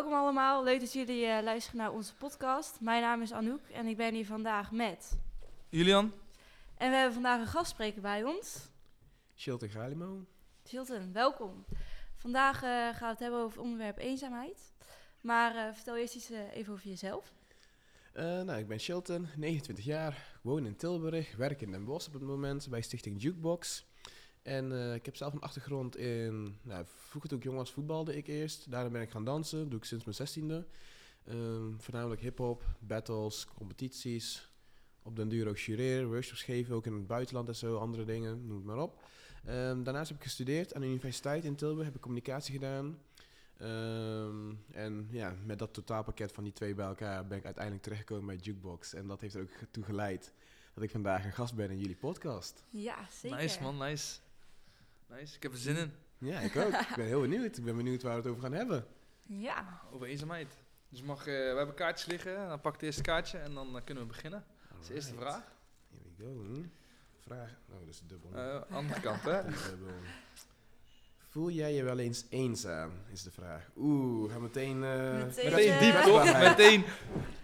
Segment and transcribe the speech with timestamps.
[0.00, 0.64] welkom allemaal.
[0.64, 2.80] Leuk dat jullie eh, luisteren naar onze podcast.
[2.80, 5.18] Mijn naam is Anouk en ik ben hier vandaag met...
[5.68, 6.12] Julian?
[6.76, 8.68] En we hebben vandaag een gastspreker bij ons.
[9.34, 10.24] Chilton Galimo.
[10.64, 11.64] Chilton, welkom.
[12.16, 14.72] Vandaag eh, gaan we het hebben over het onderwerp eenzaamheid.
[15.20, 17.32] Maar eh, vertel eerst iets even over jezelf.
[18.12, 22.06] Eh, nou, ik ben Chilton, 29 jaar, ik woon in Tilburg, werk in Den Bosch
[22.06, 23.86] op het moment bij Stichting Jukebox.
[24.42, 28.16] En eh, ik heb zelf een achtergrond in, nou, vroeger toen ik jong was voetbalde
[28.16, 30.66] ik eerst, daarna ben ik gaan dansen, dat doe ik sinds mijn zestiende.
[31.24, 34.50] Ehm voornamelijk hip-hop, battles, competities,
[35.02, 38.46] op den duur ook jureren, workshops geven, ook in het buitenland en zo, andere dingen,
[38.46, 39.02] noem het maar op.
[39.44, 42.98] Ehm, daarnaast heb ik gestudeerd aan de universiteit in Tilburg, heb ik communicatie gedaan.
[43.56, 48.26] Ehm, en ja, met dat totaalpakket van die twee bij elkaar ben ik uiteindelijk terechtgekomen
[48.26, 48.94] bij Jukebox.
[48.94, 50.32] En dat heeft er ook toe geleid
[50.74, 52.64] dat ik vandaag een gast ben in jullie podcast.
[52.68, 53.38] Ja, zeker.
[53.38, 54.18] Nice man, nice.
[55.10, 55.92] Nice, ik heb er zin in.
[56.18, 56.72] Ja, ik ook.
[56.72, 57.56] ik ben heel benieuwd.
[57.56, 58.86] Ik ben benieuwd waar we het over gaan hebben.
[59.26, 60.56] Ja, Over eenzaamheid.
[60.88, 63.76] Dus mag, eh, we hebben kaartjes liggen, dan pak ik het eerste kaartje en dan
[63.76, 64.44] eh, kunnen we beginnen.
[64.72, 65.42] Dat is de eerste vraag.
[65.90, 66.64] Here we go.
[67.26, 67.50] Vraag.
[67.68, 68.30] Oh, dat is dubbel.
[68.34, 69.42] Eh andere kant hè.
[69.42, 69.94] Dubbel.
[71.28, 73.70] Voel jij je wel eens eenzaam, is de vraag.
[73.76, 74.84] Oeh, ga meteen...
[74.84, 76.24] eh, Meteen, Meteen diep toch?
[76.38, 76.84] Meteen.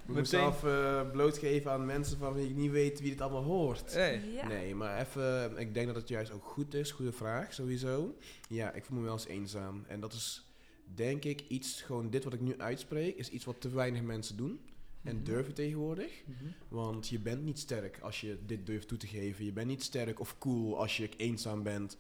[0.09, 0.41] Ik moet meteen.
[0.41, 3.93] mezelf eh, blootgeven aan mensen van wie ik niet weet wie dit allemaal hoort.
[3.95, 4.23] Hey.
[4.33, 4.47] ja.
[4.49, 6.91] Nee, maar even, ik denk dat het juist ook goed is.
[6.91, 8.15] Goede vraag, sowieso.
[8.49, 9.85] Ja, ik voel me wel eens eenzaam.
[9.89, 10.47] En dat is,
[10.95, 14.37] denk ik, iets, gewoon dit wat ik nu uitspreek, is iets wat te weinig mensen
[14.37, 14.61] doen.
[15.03, 15.25] En Mhm.
[15.25, 16.23] durven tegenwoordig.
[16.25, 16.45] Mhm.
[16.69, 19.45] Want je bent niet sterk als je dit durft toe te geven.
[19.45, 21.97] Je bent niet sterk of cool als je eenzaam bent.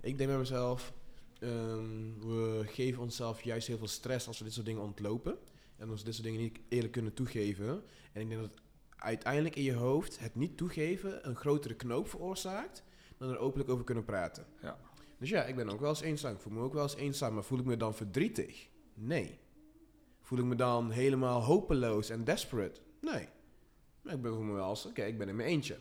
[0.00, 0.92] Ik denk bij mezelf,
[1.40, 5.38] ehm, we geven onszelf juist heel veel stress als we dit soort dingen ontlopen.
[5.78, 7.82] En als we dit soort dingen niet eerlijk kunnen toegeven.
[8.12, 8.60] En ik denk dat
[8.96, 12.84] uiteindelijk in je hoofd het niet toegeven een grotere knoop veroorzaakt
[13.16, 14.46] dan er openlijk over kunnen praten.
[14.62, 14.78] Ja.
[15.18, 16.34] Dus ja, ik ben ook wel eens eenzaam.
[16.34, 18.68] Ik voel me ook wel eens eenzaam, maar voel ik me dan verdrietig?
[18.94, 19.38] Nee.
[20.20, 22.80] Voel ik me dan helemaal hopeloos en desperate?
[23.00, 23.28] Nee.
[24.02, 25.78] Maar ik ben voel me wel eens, oké, ik ben in mijn eentje.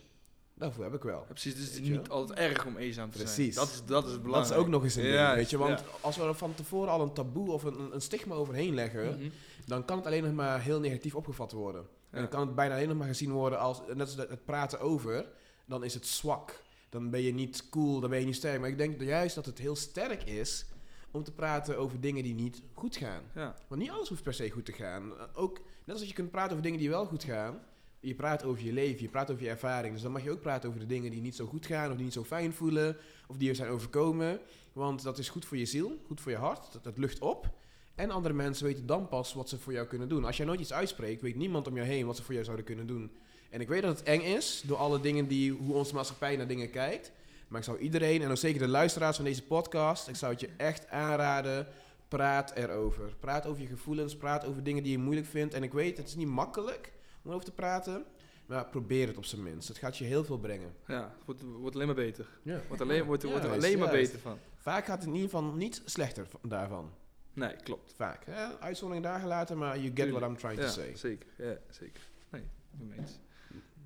[0.57, 1.19] Daarvoor heb ik wel.
[1.19, 3.53] Ja, precies, dus het is niet altijd erg om eenzaam te Precies.
[3.55, 3.65] zijn.
[3.65, 4.55] Dat is, dat is het Dat belangrijk.
[4.59, 5.57] is ook nog eens een ding, weet je.
[5.57, 5.85] Want ja.
[6.01, 9.29] als we er van tevoren al een taboe of een, een stigma overheen leggen, Mhm.
[9.65, 11.85] dan kan het alleen nog maar heel negatief opgevat worden.
[12.09, 14.79] En dan kan het bijna alleen nog maar gezien worden als, net als het praten
[14.79, 15.25] over,
[15.65, 16.61] dan is het zwak.
[16.89, 18.59] Dan ben je niet cool, dan ben je niet sterk.
[18.59, 20.65] Maar ik denk juist dat het heel sterk is
[21.11, 23.21] om te praten over dingen die niet goed gaan.
[23.67, 25.11] Want niet alles hoeft per se goed te gaan.
[25.33, 27.59] Ook, net als dat je kunt praten over dingen die wel goed gaan.
[27.99, 29.93] Je praat over je leven, je praat over je ervaring.
[29.93, 31.95] Dus dan mag je ook praten over de dingen die niet zo goed gaan, of
[31.95, 32.97] die niet zo fijn voelen,
[33.27, 34.39] of die er zijn overkomen.
[34.73, 37.49] Want dat is goed voor je ziel, goed voor je hart, dat, dat lucht op.
[37.95, 40.25] En andere mensen weten dan pas wat ze voor jou kunnen doen.
[40.25, 42.65] Als jij nooit iets uitspreekt, weet niemand om jou heen wat ze voor jou zouden
[42.65, 43.11] kunnen doen.
[43.49, 46.47] En ik weet dat het eng is, door alle dingen die, hoe onze maatschappij naar
[46.47, 47.11] dingen kijkt.
[47.47, 50.41] Maar ik zou iedereen, en ook zeker de luisteraars van deze podcast, ik zou het
[50.41, 51.67] je echt aanraden,
[52.07, 53.15] praat erover.
[53.19, 55.53] Praat over je gevoelens, praat over dingen die je moeilijk vindt.
[55.53, 56.91] En ik weet, het is niet makkelijk
[57.27, 58.05] om over te praten,
[58.45, 59.67] maar probeer het op zijn minst.
[59.67, 60.73] Het gaat je heel veel brengen.
[60.87, 62.27] Ja, het wordt, wordt alleen maar beter.
[62.41, 62.59] Ja.
[62.67, 64.11] Wordt, alleen, wordt, wordt er Juist, alleen maar juist.
[64.11, 64.39] beter van.
[64.55, 66.91] Vaak gaat het in ieder geval niet slechter van- daarvan.
[67.33, 67.93] Nee, klopt.
[67.95, 68.25] Vaak.
[68.25, 68.59] Hè?
[68.59, 70.95] Uitzondering daar gelaten, maar you get what I'm trying ja, to say.
[70.95, 71.29] zeker.
[71.37, 72.01] Ja, zeker.
[72.29, 72.43] Nee,
[72.77, 73.19] het eens.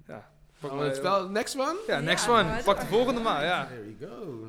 [0.08, 0.32] Ja.
[0.60, 1.76] Pak Gaan maar- het wel, next one?
[1.88, 2.64] Ja, next nou, one.
[2.64, 3.68] Pak de volgende maar, ja.
[3.68, 4.48] There we go.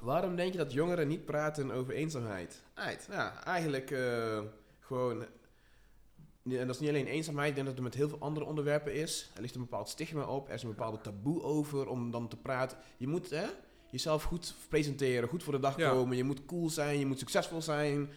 [0.00, 2.62] Waarom denk je dat jongeren niet praten over eenzaamheid?
[2.74, 3.06] Uit.
[3.10, 4.40] Ja, eigenlijk eh,
[4.80, 5.24] gewoon...
[6.42, 8.46] nee, En dat is niet alleen eenzaamheid, ik denk dat het met heel veel andere
[8.46, 9.30] onderwerpen is.
[9.34, 12.36] Er ligt een bepaald stigma op, er is een bepaalde taboe over om dan te
[12.36, 12.78] praten.
[12.96, 13.46] Je moet hè,
[13.90, 15.90] jezelf goed presenteren, goed voor de dag Ja.
[15.90, 16.16] komen.
[16.16, 18.10] Je moet cool zijn, je moet succesvol zijn.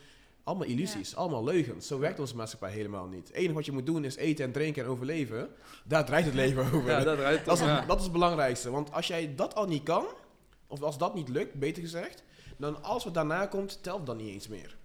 [0.43, 1.87] Allemaal illusies, allemaal leugens.
[1.87, 3.27] Zo werkt onze maatschappij helemaal niet.
[3.27, 5.49] Het enige wat je moet doen is eten en drinken en overleven.
[5.85, 6.89] Daar draait het leven over.
[6.89, 7.17] Ja, dat.
[7.45, 7.75] Dat is, ja.
[7.79, 8.71] het, dat is het belangrijkste.
[8.71, 10.05] Want als jij dat al niet kan,
[10.67, 12.23] of als dat niet lukt, beter gezegd,
[12.57, 14.77] dan alles wat daarna komt, telt dan niet eens meer.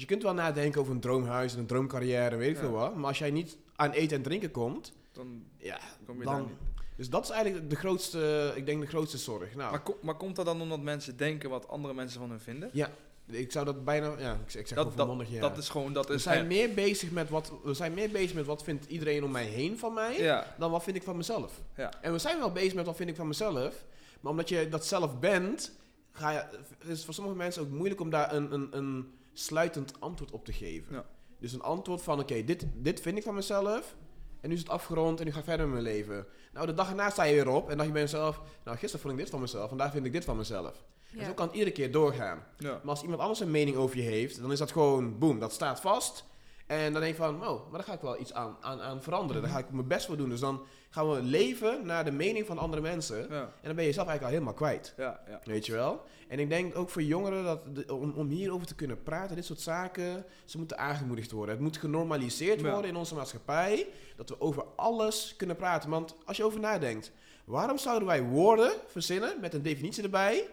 [0.00, 2.70] Dus je kunt wel nadenken over een droomhuis en een droomcarrière en weet ik veel
[2.70, 2.94] wat.
[2.96, 6.46] Maar als jij niet aan eten en drinken komt, Dan ja, kom je daar dan...
[6.46, 6.56] niet.
[6.96, 9.54] Dus dat is eigenlijk de grootste, ik denk de grootste zorg.
[9.54, 12.40] Nou, Maar, ko- maar komt dat dan omdat mensen denken wat andere mensen van hun
[12.40, 12.70] vinden?
[12.72, 12.90] ja,
[13.26, 15.40] ik zou dat bijna, ja, ik, ik zeg Dat, dat, ja.
[15.40, 16.22] dat is gewoon, dat we, is...
[16.22, 19.30] zijn hè, meer bezig met wat, we zijn meer bezig met wat vindt iedereen om
[19.30, 21.60] mij heen van mij, ja, dan wat vind ik van mezelf.
[21.76, 21.92] ja.
[22.02, 23.84] En we zijn wel bezig met wat vind ik van mezelf.
[24.20, 25.72] Maar omdat je dat zelf bent,
[26.12, 26.44] ga je,
[26.80, 30.44] is het voor sommige mensen ook moeilijk om daar een, een, een sluitend antwoord op
[30.44, 30.94] te geven.
[30.94, 31.04] Ja.
[31.38, 33.94] Dus een antwoord van, oké, dit, dit vind ik van mezelf.
[34.40, 36.26] En nu is het afgerond en nu ga ik verder met mijn leven.
[36.52, 38.40] Nou, de dag erna sta je weer op en dacht je bij jezelf...
[38.64, 40.84] Nou, gisteren vond ik dit van mezelf, vandaag vind ik dit van mezelf.
[41.12, 41.24] En Ja.
[41.24, 42.44] zo kan het iedere keer doorgaan.
[42.58, 42.70] ja.
[42.70, 45.52] Maar als iemand anders een mening over je heeft, dan is dat gewoon, boem, dat
[45.52, 46.24] staat vast.
[46.70, 49.02] En dan denk je van, oh, maar daar ga ik wel iets aan, aan, aan
[49.02, 49.42] veranderen.
[49.42, 50.28] Daar ga ik mijn best voor doen.
[50.28, 53.16] Dus dan gaan we leven naar de mening van andere mensen.
[53.30, 54.94] Ja, En dan ben je jezelf eigenlijk al helemaal kwijt.
[54.96, 55.40] ja, ja.
[55.44, 56.02] Weet je wel?
[56.28, 59.44] En ik denk ook voor jongeren dat de- om, om hierover te kunnen praten, dit
[59.44, 61.54] soort zaken, ze moeten aangemoedigd worden.
[61.54, 63.86] Het moet genormaliseerd worden in onze maatschappij,
[64.16, 65.90] dat we over alles kunnen praten.
[65.90, 67.12] Want als je over nadenkt,
[67.44, 70.48] waarom zouden wij woorden verzinnen met een definitie erbij,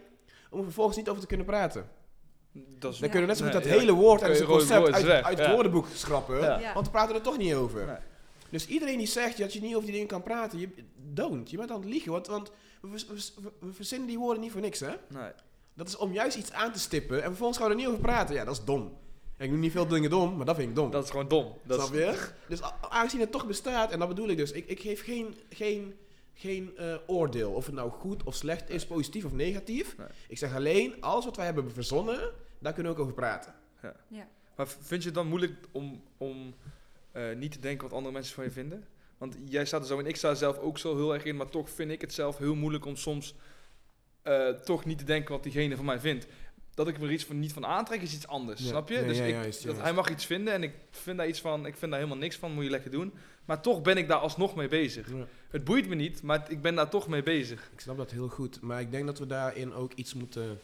[0.50, 1.90] om er vervolgens niet over te kunnen praten?
[2.80, 3.14] Dat is Dan Ja.
[3.16, 3.80] kunnen we net zo goed Nee, dat ja.
[3.80, 5.44] hele woord en gewoon concept woord uit, uit ja.
[5.44, 6.60] het woordenboek schrappen, Ja.
[6.60, 6.74] Ja.
[6.74, 7.86] want we praten er toch niet over.
[7.86, 7.96] Nee.
[8.50, 10.70] Dus iedereen die zegt dat je niet over die dingen kan praten, je,
[11.14, 11.50] don't.
[11.50, 12.52] Je bent aan het liegen, want, want
[12.82, 13.04] we, we,
[13.42, 14.92] we- we verzinnen die woorden niet voor niks, hè?
[15.10, 15.32] Nee.
[15.74, 18.00] Dat is om juist iets aan te stippen en vervolgens gaan we er niet over
[18.00, 18.36] praten.
[18.36, 18.98] Ja, dat is dom.
[19.38, 20.92] En ik doe niet veel dingen dom, maar dat vind ik dom.
[20.92, 21.54] Dat is gewoon dom.
[21.64, 22.28] Dat Snap is, je?
[22.48, 22.60] Dus
[22.90, 25.94] aangezien het toch bestaat, en dat bedoel ik dus, ik, ik geef geen, geen,
[26.34, 29.98] geen eh, oordeel of het nou goed of slecht is, positief of negatief.
[29.98, 30.08] Nee.
[30.28, 32.20] Ik zeg alleen, alles wat wij hebben verzonnen,
[32.60, 33.54] daar kunnen we ook over praten.
[34.56, 36.56] Maar v- vind je het dan moeilijk om, om
[37.12, 38.86] eh, niet te denken wat andere mensen van je vinden?
[39.18, 41.36] Want jij staat er zo en ik sta er zelf ook zo heel erg in,
[41.36, 43.36] maar toch vind ik het zelf heel moeilijk om soms
[44.22, 46.28] eh, toch niet te denken wat diegene van mij vindt.
[46.74, 48.68] Dat ik er iets van niet van aantrek is iets anders, Ja.
[48.68, 48.96] snap je?
[48.96, 49.82] Ja, dus ja, ik, juist, dat, juist.
[49.82, 52.36] hij mag iets vinden en ik vind daar iets van, ik vind daar helemaal niks
[52.36, 53.14] van, moet je lekker doen.
[53.46, 55.10] Maar toch ben ik daar alsnog mee bezig.
[55.12, 55.28] Ja.
[55.50, 57.70] Het boeit me niet, maar ik ben daar toch mee bezig.
[57.74, 60.60] Ik snap dat heel goed, maar ik denk dat we daarin ook iets moeten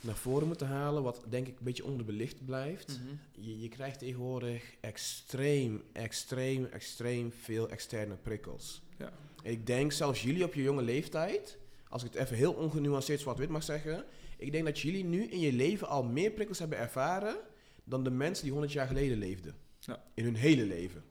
[0.00, 3.00] naar voren moeten halen, wat denk ik een beetje onderbelicht blijft.
[3.32, 8.82] Je, je krijgt tegenwoordig extreem, extreem, extreem veel externe prikkels.
[8.98, 9.12] Ja.
[9.42, 11.58] En ik denk zelfs jullie op je jonge leeftijd,
[11.88, 14.04] als ik het even heel ongenuanceerd zwart-wit mag zeggen,
[14.38, 17.36] ik denk dat jullie nu in je leven al meer prikkels hebben ervaren
[17.84, 19.54] dan de mensen die 100 jaar geleden leefden.
[19.78, 20.02] Ja.
[20.14, 21.04] In hun hele leven.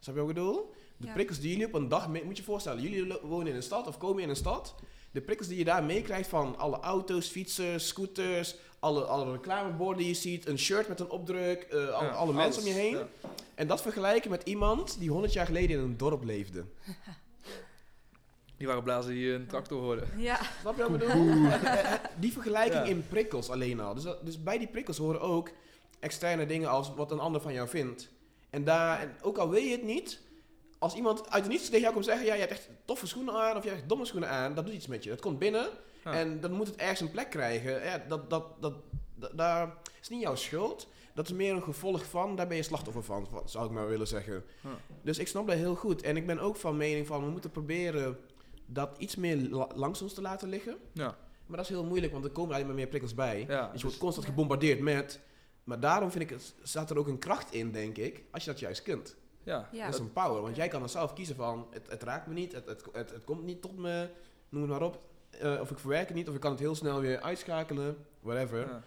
[0.00, 0.72] Snap je wat ik bedoel?
[0.96, 1.12] De Ja.
[1.12, 3.62] prikkels die jullie op een dag mee, moet je je voorstellen, jullie wonen in een
[3.62, 4.74] stad of komen in een stad.
[5.16, 10.06] De prikkels die je daar meekrijgt van alle auto's, fietsers, scooters, alle, alle reclameborden die
[10.08, 12.96] je ziet, een shirt met een opdruk, eh, alle, Ja, alle mensen om je heen.
[12.96, 13.08] Ja.
[13.54, 16.64] En dat vergelijken met iemand die 100 jaar geleden in een dorp leefde.
[18.56, 20.08] Die waren blij als die een tractor hoorden.
[20.16, 21.28] Ja, Snap je wat ik bedoel?
[21.50, 22.90] Eh, eh, die vergelijking Ja.
[22.90, 23.94] in prikkels alleen al.
[23.94, 25.50] Dus, dat- dus bij die prikkels horen ook
[26.00, 28.08] externe dingen als wat een ander van jou vindt.
[28.50, 30.20] En daar, en ook al weet je het niet,
[30.78, 33.34] als iemand uit het niets tegen jou komt zeggen, ja, je hebt echt toffe schoenen
[33.34, 35.10] aan of je hebt echt domme schoenen aan, dat doet iets met je.
[35.10, 35.68] Dat komt binnen
[36.04, 36.12] Ja.
[36.12, 37.84] en dan moet het ergens een plek krijgen.
[37.84, 38.74] Ja, dat, dat, dat,
[39.14, 40.88] dat, daar is niet jouw schuld.
[41.14, 44.06] Dat is meer een gevolg van, daar ben je slachtoffer van, zou ik maar willen
[44.06, 44.44] zeggen.
[44.62, 44.70] Ja.
[45.02, 46.02] Dus ik snap dat heel goed.
[46.02, 48.18] En ik ben ook van mening van, we moeten proberen
[48.66, 50.76] dat iets meer la- langs ons te laten liggen.
[50.92, 53.44] Ja, Maar dat is heel moeilijk, want er komen alleen maar meer prikkels bij.
[53.48, 53.60] ja.
[53.60, 55.20] Dus je dus- wordt constant gebombardeerd met.
[55.64, 58.50] Maar daarom vind ik, het, staat er ook een kracht in, denk ik, als je
[58.50, 59.16] dat juist kunt.
[59.46, 59.68] Ja.
[59.72, 59.84] ja.
[59.84, 62.34] Dat is een power, want jij kan er zelf kiezen van, het, het raakt me
[62.34, 64.08] niet, het, het, het, het komt niet tot me,
[64.48, 65.00] noem het maar op.
[65.30, 68.58] Eh, of ik verwerk het niet, of ik kan het heel snel weer uitschakelen, whatever.
[68.58, 68.82] ja.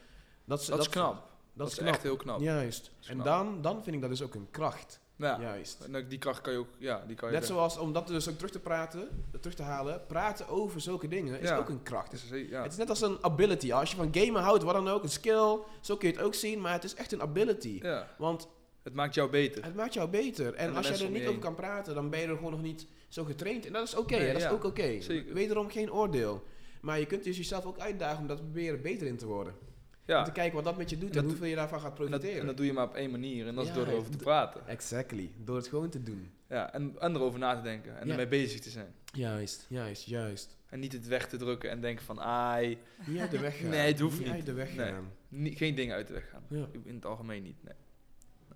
[0.45, 1.27] Dat, is, Dat is knap.
[1.53, 1.93] Dat, is is knap.
[1.93, 2.39] echt heel knap.
[2.39, 2.91] Juist.
[3.01, 4.99] is En dan, dan vind ik dat dus ook een kracht.
[5.15, 5.39] Ja.
[5.39, 5.81] Juist.
[5.81, 8.29] En die kracht kan je ook, ja, die kan je Net zoals, om dat dus
[8.29, 11.57] ook terug te praten, terug te halen, praten over zulke dingen is Ja.
[11.57, 12.11] ook een kracht.
[12.11, 12.61] Het is, ja.
[12.61, 13.73] Het is net als een ability.
[13.73, 16.33] Als je van gamen houdt, wat dan ook, een skill, zo kun je het ook
[16.33, 17.79] zien, maar het is echt een ability.
[17.81, 18.47] ja, Want
[18.83, 19.63] het maakt jou beter.
[19.63, 20.53] het maakt jou beter.
[20.53, 22.51] En, als je mensen er om niet over kan praten, dan ben je er gewoon
[22.51, 23.65] nog niet zo getraind.
[23.65, 24.47] En dat is oké, Nee, dat ja.
[24.47, 24.97] is ook oké.
[25.33, 26.43] Wederom geen oordeel.
[26.81, 29.53] Maar je kunt dus jezelf ook uitdagen om dat proberen beter in te worden.
[29.53, 29.67] Om
[30.05, 32.07] Ja, te kijken wat dat met je doet En hoeveel je daarvan gaat en dat,
[32.09, 32.39] profiteren.
[32.39, 34.67] en dat doe je maar op één manier en dat is door erover te praten.
[34.67, 35.31] Exactly.
[35.37, 36.31] Door het gewoon te doen.
[36.49, 38.93] Ja, en, en erover na te denken en ermee bezig te zijn.
[39.13, 40.57] Juist, juist, juist.
[40.69, 43.69] En niet het weg te drukken en denken van, ai, Niet uit de weg gaan.
[43.69, 44.27] Nee, het hoeft niet.
[44.29, 44.87] uit de weg Nee.
[44.87, 45.11] gaan.
[45.27, 46.43] niet, geen dingen uit de weg gaan.
[46.83, 47.73] In het algemeen niet, nee.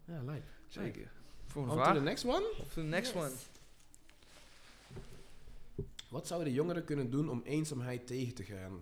[0.06, 0.44] Ja lijp.
[0.68, 1.12] Zeker.
[1.48, 2.10] Volgende On to the vraag.
[2.10, 2.46] next one.
[2.62, 3.22] Of de next Yes.
[3.24, 3.32] one.
[6.10, 8.80] Wat zouden jongeren kunnen doen om eenzaamheid tegen te gaan?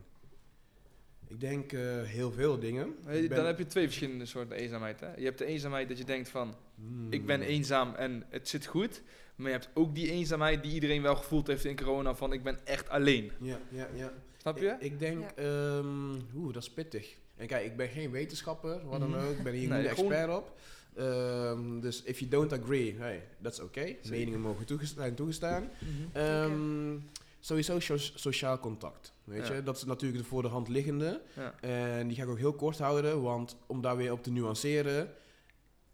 [1.27, 2.95] Ik denk eh, heel veel dingen.
[3.05, 4.99] Hey, Dan heb je twee verschillende soorten eenzaamheid.
[4.99, 5.15] Hè?
[5.15, 7.11] Je hebt de eenzaamheid dat je denkt van, Hmm.
[7.13, 9.01] ik ben eenzaam en het zit goed.
[9.35, 12.43] Maar je hebt ook die eenzaamheid die iedereen wel gevoeld heeft in corona van, ik
[12.43, 13.31] ben echt alleen.
[13.39, 14.13] Ja, ja, ja.
[14.37, 14.67] Snap je?
[14.79, 15.33] Ik, ik denk, Ja.
[15.35, 17.15] ehm, oeh, dat is pittig.
[17.35, 19.19] En kijk, ik ben geen wetenschapper, wat dan Mhm.
[19.25, 19.31] ook.
[19.37, 20.59] Ik ben hier Nee, niet een expert op.
[20.95, 23.81] Ehm, dus if you don't agree, hey, oké.
[23.81, 24.09] Zeker.
[24.09, 25.69] Meningen mogen toegestaan, zijn toegestaan.
[25.79, 26.17] Mhm.
[26.17, 26.97] Ehm,
[27.39, 29.13] sowieso so- sociaal contact.
[29.23, 29.53] Weet Ja.
[29.53, 31.21] je, dat is natuurlijk de voor de hand liggende.
[31.35, 31.55] Ja.
[31.59, 35.09] En die ga ik ook heel kort houden, want om daar weer op te nuanceren.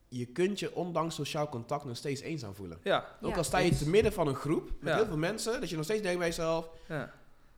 [0.10, 2.78] Je kunt je ondanks sociaal contact nog steeds eenzaam voelen.
[2.84, 3.38] Ja, Ook Ja.
[3.38, 4.96] al sta je te midden van een groep met Ja.
[4.96, 7.14] heel veel mensen, dat je nog steeds denkt bij jezelf: ja.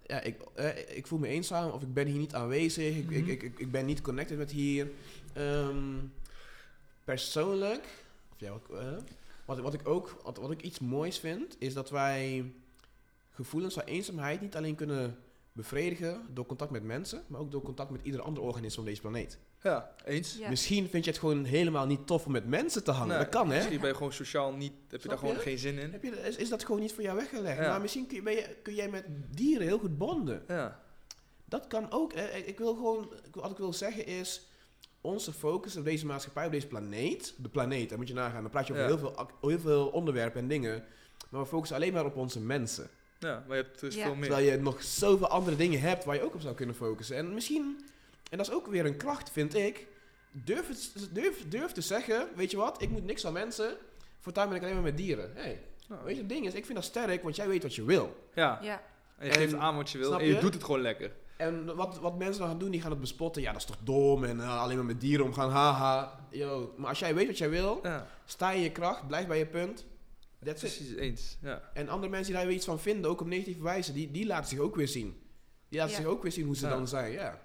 [0.08, 3.22] ja, ik, eh, ik voel me eenzaam of ik ben hier niet aanwezig, ik, ik,
[3.22, 3.30] Mhm.
[3.30, 4.88] ik, ik, ik ben niet connected met hier.
[5.34, 5.96] Ehm,
[7.14, 7.84] persoonlijk,
[8.32, 8.88] of ja, wat, eh,
[9.46, 12.52] wat, wat ik ook, wat, wat ik iets moois vind, is dat wij
[13.32, 15.18] gevoelens van eenzaamheid niet alleen kunnen
[15.52, 19.02] bevredigen door contact met mensen, maar ook door contact met ieder ander organisme op deze
[19.02, 19.38] planeet.
[19.64, 20.38] Ja, eens.
[20.38, 20.50] Ja.
[20.50, 23.08] Misschien vind je het gewoon helemaal niet tof om met mensen te hangen.
[23.08, 23.56] Nee, dat kan, hè?
[23.56, 25.40] Misschien ben je gewoon sociaal niet, heb je daar gewoon je?
[25.40, 25.92] geen zin in.
[25.92, 27.58] Heb je, is, is dat gewoon niet voor jou weggelegd?
[27.60, 27.70] Ja.
[27.70, 30.44] Maar misschien kun, je, ben je, kun jij met dieren heel goed bonden.
[30.48, 30.80] Ja,
[31.46, 32.14] Dat kan ook.
[32.14, 32.28] Hè.
[32.30, 34.49] Ik- wil gewoon, ik- wat ik wil zeggen is,
[35.02, 38.52] onze focus op deze maatschappij, op deze planeet, de planeet, daar moet je nagaan, dan
[38.52, 38.90] praat je over Ja.
[38.96, 40.84] heel, veel, heel veel onderwerpen en dingen,
[41.30, 42.90] maar we focussen alleen maar op onze mensen.
[43.20, 44.04] ja, maar je hebt dus Ja.
[44.04, 44.30] veel meer.
[44.30, 47.16] Terwijl je nog zoveel andere dingen hebt waar je ook op zou kunnen focussen.
[47.16, 47.80] En misschien,
[48.32, 49.88] en dat is ook weer een kracht, vind ik,
[50.32, 53.78] durf, het, durf, durf te zeggen, weet je wat, ik moet niks aan mensen,
[54.20, 55.32] voortaan ben ik alleen maar met dieren.
[55.36, 57.76] Hey, Nou, weet je, het ding is, ik vind dat sterk, want jij weet wat
[57.76, 58.16] je wil.
[58.34, 58.82] ja, Ja.
[59.18, 60.40] en je En- geeft aan wat je wil snap en je je?
[60.40, 61.12] doet het gewoon lekker.
[61.40, 63.42] En wat, wat mensen dan gaan doen, die gaan het bespotten.
[63.42, 66.20] Ja, dat is toch dom en eh, alleen maar met dieren omgaan, haha.
[66.32, 66.74] Yo.
[66.78, 69.38] Maar als jij weet wat jij wil, Ja, sta je in je kracht, blijf bij
[69.38, 69.86] je punt.
[70.44, 70.76] That's it.
[70.76, 71.38] precies eens.
[71.42, 71.70] Ja.
[71.74, 74.26] En andere mensen die daar weer iets van vinden, ook op negatieve wijze, die, die
[74.26, 75.22] laten zich ook weer zien.
[75.70, 76.02] Die laten Ja.
[76.02, 76.72] zich ook weer zien hoe ze Ja.
[76.72, 77.40] dan zijn, ja.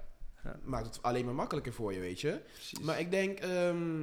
[0.44, 0.56] Ja.
[0.64, 2.40] Maakt het alleen maar makkelijker voor je, weet je.
[2.52, 2.78] Precies.
[2.80, 4.02] Maar ik denk, ehm,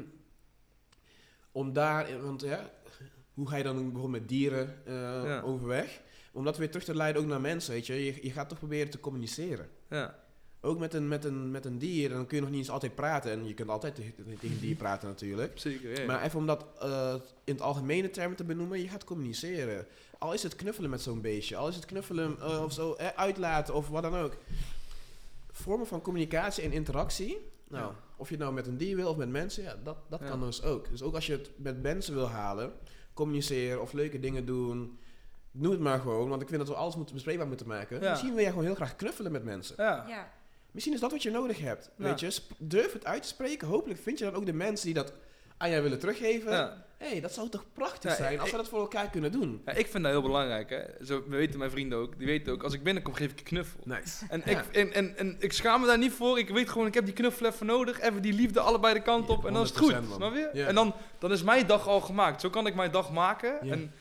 [1.51, 2.69] om daar, want ja,
[3.33, 4.93] hoe ga je dan bijvoorbeeld met dieren eh,
[5.23, 5.41] Ja.
[5.41, 6.01] overweg?
[6.33, 8.05] Om dat weer terug te leiden ook naar mensen, weet je.
[8.05, 9.69] Je, je gaat toch proberen te communiceren.
[9.91, 10.19] Ja.
[10.63, 12.95] Ook met een, met, een, met een dier, dan kun je nog niet eens altijd
[12.95, 13.31] praten.
[13.31, 15.59] En je kunt altijd tegen, een dier praten natuurlijk.
[15.59, 16.05] Zeker, ja.
[16.05, 19.85] Maar even om dat eh, in het algemene termen te benoemen, je gaat communiceren.
[20.17, 23.07] Al is het knuffelen met zo'n beestje, al is het knuffelen eh, of zo, eh,
[23.15, 24.37] uitlaten of wat dan ook.
[25.51, 27.37] Vormen van communicatie en interactie.
[27.67, 27.95] Nou, Ja.
[28.15, 30.39] of je het nou met een dier wil of met mensen, ja, dat, dat kan
[30.39, 30.89] dus ook.
[30.89, 32.71] Dus ook als je het met mensen wil halen,
[33.13, 34.99] communiceren of leuke dingen doen,
[35.51, 36.29] doe het maar gewoon.
[36.29, 38.01] Want ik vind dat we alles moeten bespreekbaar moeten maken.
[38.01, 38.09] Ja.
[38.09, 39.75] Misschien wil jij gewoon heel graag knuffelen met mensen.
[39.77, 40.05] ja.
[40.07, 40.31] Ja.
[40.71, 41.89] Misschien is dat wat je nodig hebt.
[41.97, 42.03] Ja.
[42.03, 43.67] Weet je, Sp- durf het uit te spreken.
[43.67, 45.13] Hopelijk vind je dan ook de mensen die dat
[45.57, 46.51] aan jou willen teruggeven.
[46.51, 46.83] Ja.
[46.97, 49.61] hey, dat zou toch prachtig Ja, zijn als ik- we dat voor elkaar kunnen doen.
[49.65, 50.69] Ja, ik vind dat heel belangrijk.
[50.69, 51.05] Hè.
[51.05, 52.17] Zo we weten mijn vrienden ook.
[52.17, 53.79] Die weten ook, als ik binnenkom, geef ik een knuffel.
[53.83, 54.25] Nice.
[54.29, 54.51] En, Ja.
[54.61, 56.39] ik, en, en, en ik schaam me daar niet voor.
[56.39, 57.99] Ik weet gewoon, ik heb die knuffel even nodig.
[57.99, 59.45] Even die liefde allebei de kant Ja, op.
[59.45, 59.91] En dan is het goed.
[59.93, 60.15] 100% man.
[60.17, 60.49] Snap je?
[60.53, 60.67] Ja.
[60.67, 62.41] En dan, dan is mijn dag al gemaakt.
[62.41, 63.57] Zo kan ik mijn dag maken.
[63.61, 63.71] Ja.
[63.73, 63.91] En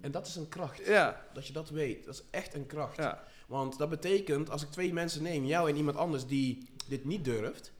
[0.00, 0.86] En dat is een kracht.
[0.86, 2.04] ja, Dat je dat weet.
[2.04, 2.96] Dat is echt een kracht.
[2.96, 7.04] ja, Want dat betekent, als ik twee mensen neem, jou en iemand anders die dit
[7.04, 7.72] niet durft.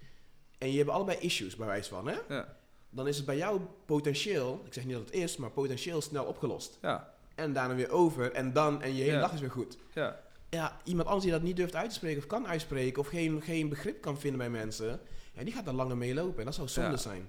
[0.59, 2.17] En je hebt allebei issues, bij wijze van, hè?
[2.29, 2.57] ja,
[2.91, 6.25] Dan is het bij jou potentieel, ik zeg niet dat het is, maar potentieel snel
[6.25, 6.79] opgelost.
[6.83, 8.33] ja, En daarna weer over.
[8.33, 9.77] En dan, en je hele dag is weer goed.
[9.95, 10.21] ja.
[10.51, 13.43] ja, iemand anders die dat niet durft uit te spreken of kan uitspreken of geen,
[13.43, 15.01] geen begrip kan vinden bij mensen,
[15.33, 16.39] ja, die gaat daar langer mee lopen.
[16.39, 17.29] En dat zou zonde zijn.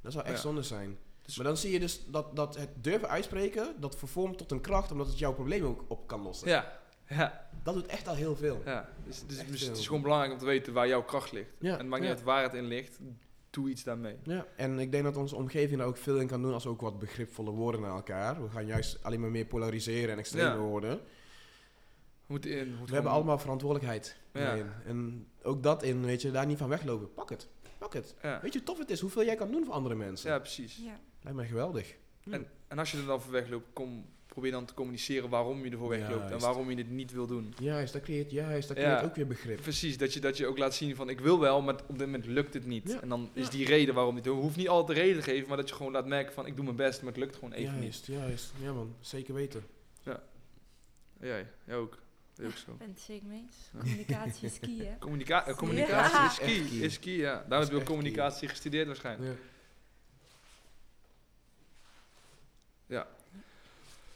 [0.00, 0.98] Dat zou echt zonde zijn.
[1.22, 4.60] Dus- maar dan zie je dus dat, dat het durven uitspreken, dat vervormt tot een
[4.60, 6.48] kracht, omdat het jouw probleem ook op kan lossen.
[6.48, 8.62] Ja, ja, Dat doet echt al heel veel.
[8.64, 8.88] ja.
[9.06, 11.50] Dus, dus, dus het is gewoon belangrijk om te weten waar jouw kracht ligt.
[11.58, 12.16] Ja, En het maakt niet ja.
[12.16, 12.98] uit waar het in ligt.
[13.50, 14.16] Doe iets daarmee.
[14.22, 16.70] Ja, en ik denk dat onze omgeving daar ook veel in kan doen als we
[16.70, 18.42] ook wat begripvolle woorden naar elkaar.
[18.42, 20.56] We gaan juist alleen maar meer polariseren en extreme Ja.
[20.56, 20.90] woorden.
[20.96, 20.98] We
[22.26, 22.56] moeten in.
[22.58, 24.16] we moeten We gewoon- hebben allemaal verantwoordelijkheid.
[24.32, 24.40] Ja.
[24.40, 24.70] daarin.
[24.86, 27.12] En ook dat in, weet je, daar niet van weglopen.
[27.14, 27.48] Pak het.
[27.78, 28.14] Pak het.
[28.22, 30.30] Ja, Weet je hoe tof het is, hoeveel jij kan doen voor andere mensen?
[30.30, 30.76] ja precies.
[30.84, 31.00] Ja.
[31.22, 31.94] Lijkt mij geweldig.
[32.22, 32.32] Hm.
[32.32, 35.70] En, en als je er dan voor wegloopt, kom, probeer dan te communiceren waarom je
[35.70, 36.22] ervoor wegloopt.
[36.22, 36.44] En Juist.
[36.44, 37.54] waarom je dit niet wil doen.
[37.60, 38.82] Juist, dat creëert, juist, dat Ja.
[38.82, 39.60] creëert ook weer begrip.
[39.60, 42.06] Precies, dat je, dat je ook laat zien van ik wil wel, maar op dit
[42.06, 42.88] moment lukt het niet.
[42.90, 43.00] Ja.
[43.00, 43.50] En dan is Ja.
[43.50, 44.24] die reden waarom niet.
[44.24, 46.46] Je hoeft niet altijd de reden te geven, maar dat je gewoon laat merken van
[46.46, 47.82] ik doe mijn best, maar het lukt gewoon even niet.
[47.82, 48.52] juist, juist.
[48.60, 49.64] Ja man, zeker weten.
[51.20, 51.98] Jij, jij ook.
[52.34, 52.70] Jij ook zo.
[52.72, 53.56] Ik ben het zeker mee eens.
[53.80, 54.98] Communicatie is key, hè?
[54.98, 56.26] Communica communicatie Ja.
[56.30, 56.78] is key.
[56.80, 57.44] Is key, ja.
[57.48, 59.38] Daarom heb je ook communicatie gestudeerd waarschijnlijk.
[62.92, 63.06] Ja.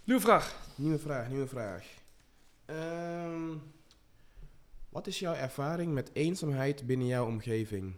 [0.04, 0.56] Nieuwe vraag.
[0.74, 1.84] Nieuwe vraag, nieuwe vraag.
[2.64, 3.54] Ehm,
[4.88, 7.96] wat is jouw ervaring met eenzaamheid binnen jouw omgeving?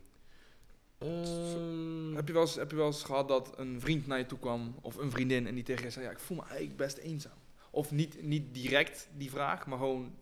[0.98, 4.26] Ehm, Heb je, wel eens, heb je wel eens gehad dat een vriend naar je
[4.26, 6.76] toe kwam, of een vriendin, en die tegen je zei, ja, ik voel me eigenlijk
[6.76, 7.38] best eenzaam.
[7.70, 10.14] Of niet, niet direct die vraag, maar gewoon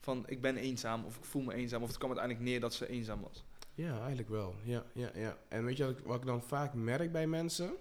[0.00, 2.74] van, ik ben eenzaam, of ik voel me eenzaam, of het kwam uiteindelijk neer dat
[2.74, 3.44] ze eenzaam was.
[3.74, 4.54] Ja, eigenlijk wel.
[4.62, 5.38] Ja, ja, ja.
[5.48, 7.76] En weet je wat ik, wat ik dan vaak merk bij mensen?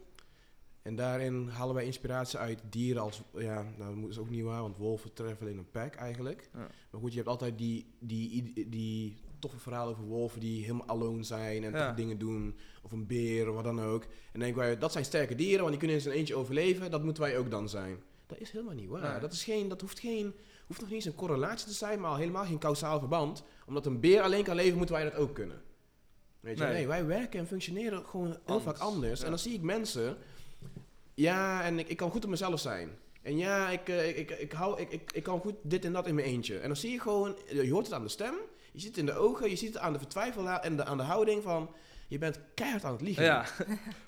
[0.81, 3.21] En daarin halen wij inspiratie uit dieren als...
[3.33, 6.49] Ja, nou dat is ook niet waar, want wolven treffelen in een pack eigenlijk.
[6.53, 6.67] Ja.
[6.91, 10.87] Maar goed, je hebt altijd die, die, die, die toffe verhalen over wolven die helemaal
[10.87, 11.91] alone zijn en Ja.
[11.91, 12.57] dingen doen.
[12.83, 14.03] Of een beer wat dan ook.
[14.03, 16.91] En dan denken wij, dat zijn sterke dieren, want die kunnen in zijn eentje overleven.
[16.91, 18.03] Dat moeten wij ook dan zijn.
[18.27, 19.19] Dat is helemaal niet waar.
[19.19, 20.33] Dat, is geen, dat hoeft, geen,
[20.67, 23.43] hoeft nog niet eens een correlatie te zijn, maar al helemaal geen kausaal verband.
[23.67, 25.61] Omdat een beer alleen kan leven, moeten wij dat ook kunnen.
[26.39, 26.73] Weet je, Nee.
[26.73, 29.19] nee, wij werken en functioneren gewoon heel Anders, vaak anders.
[29.19, 29.23] ja.
[29.25, 30.17] En dan zie ik mensen,
[31.21, 32.89] ja, en ik, ik kan goed op mezelf zijn.
[33.21, 35.93] En ja, ik, eh, ik, ik, ik, hou, ik, ik, ik kan goed dit en
[35.93, 36.57] dat in mijn eentje.
[36.59, 38.33] En dan zie je gewoon, je hoort het aan de stem,
[38.71, 40.97] je ziet het in de ogen, je ziet het aan de vertwijfel en de, aan
[40.97, 41.69] de houding van,
[42.07, 43.23] je bent keihard aan het liegen.
[43.23, 43.45] Ja,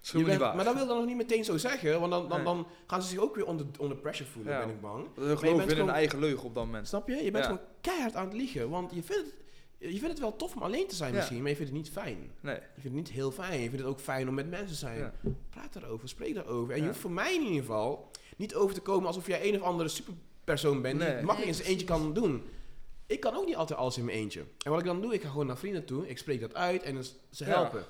[0.02, 2.68] Je bent- maar dat wil dan nog niet meteen zo zeggen, want dan, dan, dan
[2.88, 4.60] gaan ze zich ook weer onder, onder pressure voelen, Ja.
[4.60, 5.08] ben ik bang.
[5.16, 6.88] Ze geloven in hun gewoon- eigen leugen op dat moment.
[6.88, 7.16] Snap je?
[7.16, 7.50] Je bent Ja.
[7.52, 9.34] gewoon keihard aan het liegen, want je vindt
[9.90, 11.18] Je vindt het wel tof om alleen te zijn Ja.
[11.18, 12.32] misschien, maar je vindt het niet fijn.
[12.40, 12.56] Nee.
[12.56, 13.54] Je vindt het niet heel fijn.
[13.62, 14.98] Je vindt het ook fijn om met mensen te zijn.
[14.98, 15.14] Ja.
[15.50, 16.74] Praat erover, spreek daarover.
[16.74, 19.56] En je hoeft voor mij in ieder geval niet over te komen alsof jij een
[19.56, 22.44] of andere superpersoon bent die het makkelijk in zijn eentje kan doen.
[23.06, 24.44] Ik kan ook niet altijd alles in mijn eentje.
[24.66, 26.84] En wat ik dan doe, ik ga gewoon naar vrienden toe, ik spreek dat uit
[26.84, 27.84] en ze- helpen.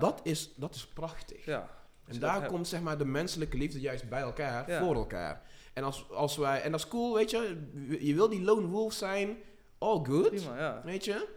[0.00, 1.46] Dat, is, dat is prachtig.
[1.46, 5.42] En je daar komt zeg maar de menselijke liefde juist bij elkaar, voor elkaar.
[5.72, 7.56] En, als, als wij, en dat is cool, weet je.
[8.00, 9.36] Je wil die lone wolf zijn,
[9.80, 10.28] all good.
[10.30, 10.80] Prima, ja.
[10.84, 11.28] Weet je?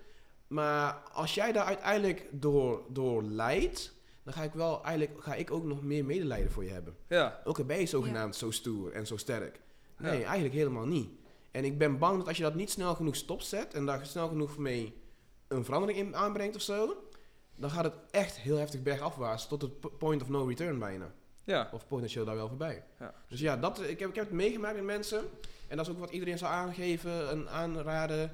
[0.48, 5.52] Maar als jij daar uiteindelijk door, door leidt, dan ga ik wel eigenlijk ga ik
[5.52, 6.96] ook nog meer medelijden voor je hebben.
[7.08, 7.42] Ja.
[7.44, 9.60] Ook al ben je zogenaamd zo stoer en zo sterk.
[9.98, 10.26] Nee, Ja.
[10.26, 11.10] eigenlijk helemaal niet.
[11.52, 14.28] En ik ben bang dat als je dat niet snel genoeg stopzet en daar snel
[14.28, 15.02] genoeg mee
[15.48, 16.96] een verandering in aanbrengt of zo,
[17.56, 21.14] dan gaat het echt heel heftig bergafwaarts tot het point of no return bijna.
[21.44, 21.70] Ja.
[21.74, 22.84] Of potentieel daar wel voorbij.
[23.00, 23.14] Ja.
[23.30, 25.20] Dus ja, dat, ik, heb, ik heb het meegemaakt met mensen.
[25.68, 28.32] En dat is ook wat iedereen zou aangeven en aanraden.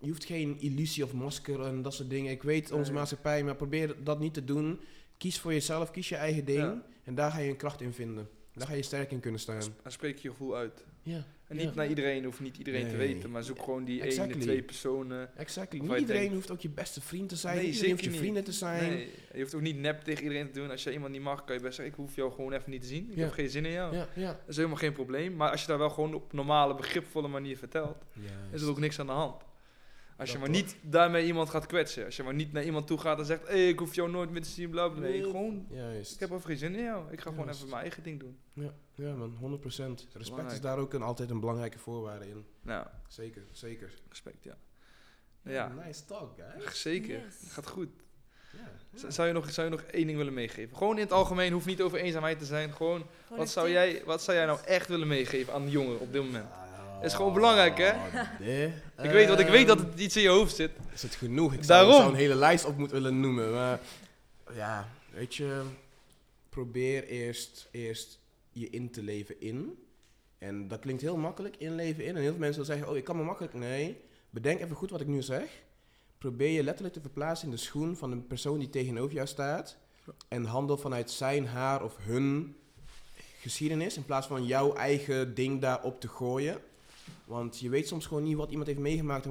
[0.00, 2.30] Je, hoeft geen illusie of masker en dat soort dingen.
[2.30, 2.98] Ik weet onze Nee.
[2.98, 4.80] maatschappij, maar probeer dat niet te doen.
[5.16, 6.58] Kies voor jezelf, kies je eigen ding.
[6.58, 6.82] Ja.
[7.04, 8.28] En daar ga je een kracht in vinden.
[8.52, 9.62] Daar ga je sterk in kunnen staan.
[9.82, 10.84] En spreek je gevoel uit.
[11.02, 14.34] Ja, En niet naar iedereen of niet iedereen te weten, maar zoek gewoon die Exactly.
[14.34, 15.30] ene, twee personen.
[15.36, 15.78] exactly.
[15.80, 17.56] Niet iedereen hoeft ook je beste vriend te zijn.
[17.56, 18.90] Nee, niet iedereen hoeft je zeker vrienden te zijn.
[18.92, 20.70] Nee, je hoeft ook niet nep tegen iedereen te doen.
[20.70, 22.80] Als je iemand niet mag, kan je best zeggen, ik hoef jou gewoon even niet
[22.80, 23.08] te zien.
[23.10, 23.96] Ik heb geen zin in jou.
[23.96, 24.26] Ja, ja.
[24.32, 25.36] Dat is helemaal geen probleem.
[25.36, 28.04] Maar als je daar wel gewoon op normale, begripvolle manier vertelt,
[28.52, 29.42] is er ook niks aan de hand.
[30.18, 30.56] Als je maar toch?
[30.56, 32.04] niet daarmee iemand gaat kwetsen.
[32.04, 34.30] Als je maar niet naar iemand toe gaat en zegt, hé, ik hoef jou nooit
[34.30, 35.00] meer te zien, bla bla.
[35.00, 35.22] Nee, Nee.
[35.22, 36.14] gewoon, Juist.
[36.14, 37.12] ik heb even geen zin in jou.
[37.12, 37.58] Ik ga gewoon Juist.
[37.58, 38.38] even mijn eigen ding doen.
[38.52, 40.06] Ja, ja man, 100%.
[40.12, 42.44] Respect is daar ook een, altijd een belangrijke voorwaarde in.
[42.62, 43.90] Nou, Zeker, zeker.
[44.08, 44.56] respect, ja.
[45.42, 46.80] Ja, Nice talk, guys.
[46.82, 47.20] zeker.
[47.24, 47.52] Yes.
[47.52, 47.88] Gaat goed.
[48.52, 50.76] Ja, Zou je, nog, zou je nog één ding willen meegeven?
[50.76, 52.72] Gewoon in het algemeen, hoeft niet over eenzaamheid te zijn.
[52.72, 53.74] Gewoon, Gewoon wat zou, tip.
[53.74, 56.44] jij, wat zou jij nou echt willen meegeven aan de jongeren op dit moment?
[56.52, 56.62] Ah,
[57.02, 57.92] Is gewoon belangrijk, hè?
[58.44, 58.66] nee.
[59.02, 60.70] Ik weet, want ik weet dat het iets in je hoofd zit.
[60.94, 61.52] Is het genoeg?
[61.52, 62.00] Ik zou, Daarom.
[62.00, 63.52] zou een hele lijst op moeten willen noemen.
[63.52, 63.80] Maar
[64.54, 65.62] ja, weet je,
[66.48, 68.18] probeer eerst, eerst
[68.52, 69.78] je in te leven in.
[70.38, 72.16] En dat klinkt heel makkelijk, inleven in.
[72.16, 73.54] En heel veel mensen zullen zeggen, oh, ik kan me makkelijk...
[73.54, 74.00] Nee,
[74.30, 75.44] bedenk even goed wat ik nu zeg.
[76.18, 79.76] Probeer je letterlijk te verplaatsen in de schoen van een persoon die tegenover jou staat.
[80.28, 82.56] En handel vanuit zijn, haar of hun
[83.40, 83.96] geschiedenis.
[83.96, 86.60] In plaats van jouw eigen ding daarop te gooien.
[87.24, 89.26] Want je weet soms gewoon niet wat iemand heeft meegemaakt.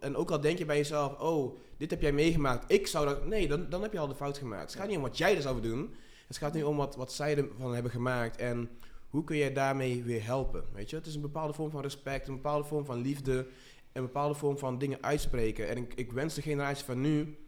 [0.00, 2.72] En, ook al denk je bij jezelf, oh, dit heb jij meegemaakt.
[2.72, 3.26] Ik zou dat...
[3.26, 4.70] Nee, dan, dan heb je al de fout gemaakt.
[4.70, 5.94] Het gaat niet om wat jij er zou doen.
[6.26, 8.36] Het gaat nu om wat, wat zij ervan hebben gemaakt.
[8.36, 8.70] En
[9.08, 10.64] hoe kun jij daarmee weer helpen?
[10.72, 13.46] Weet je, het is een bepaalde vorm van respect, een bepaalde vorm van liefde,
[13.92, 15.68] een bepaalde vorm van dingen uitspreken.
[15.68, 17.38] En ik, wens de generatie van nu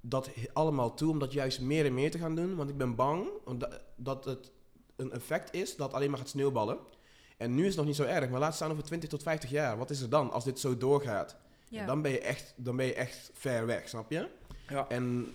[0.00, 2.56] dat allemaal toe, om dat juist meer en meer te gaan doen.
[2.56, 4.52] Want ik ben bang omdat, dat het
[4.96, 6.78] een effect is dat alleen maar gaat sneeuwballen.
[7.42, 9.50] En nu is het nog niet zo erg, maar laat staan over 20 tot 50
[9.50, 9.78] jaar.
[9.78, 11.36] Wat is er dan als dit zo doorgaat?
[11.68, 11.86] Ja.
[11.86, 14.28] Dan, ben je echt, dan ben je echt ver weg, snap je?
[14.68, 14.88] Ja.
[14.88, 15.34] En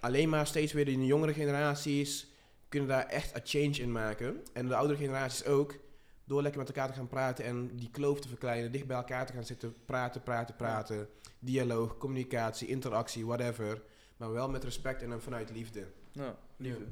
[0.00, 2.26] alleen maar steeds weer de jongere generaties
[2.68, 4.42] kunnen daar echt een change in maken.
[4.52, 5.82] En de oudere generaties ook.
[6.24, 8.72] Door lekker met elkaar te gaan praten en die kloof te verkleinen.
[8.72, 9.74] Dicht bij elkaar te gaan zitten.
[9.84, 11.08] Praten, praten, praten.
[11.38, 13.82] Dialoog, communicatie, interactie, whatever.
[14.16, 15.86] Maar wel met respect en dan vanuit liefde.
[16.12, 16.84] Nou, liefde.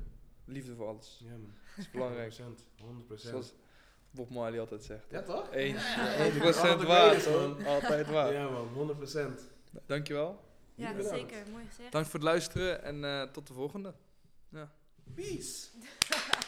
[0.44, 1.20] Liefde voor alles.
[1.24, 1.52] Ja, man.
[1.76, 2.32] Dat is belangrijk.
[2.32, 2.36] 100%.
[3.14, 3.14] 100%.
[3.14, 3.54] Zoals
[4.12, 5.04] Bob Marley altijd zegt.
[5.10, 5.52] Ja, toch?
[5.52, 5.94] Eens.
[5.94, 6.86] Ja, 100% ja.
[6.86, 7.30] waar.
[7.30, 7.66] Ja, man.
[7.66, 8.32] Altijd waar.
[8.32, 8.96] Ja, man.
[9.06, 9.40] 100%.
[9.86, 10.40] Dankjewel.
[10.74, 11.18] Ja, Bedankt.
[11.18, 11.50] zeker.
[11.50, 11.92] Mooi gezegd.
[11.92, 13.94] Dank voor het luisteren en eh, tot de volgende.
[15.14, 15.68] Peace.